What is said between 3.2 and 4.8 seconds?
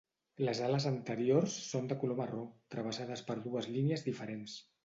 per dues línies diferents.